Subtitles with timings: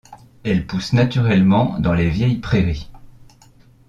[0.43, 2.89] Elle pousse naturellement dans les vieilles prairies.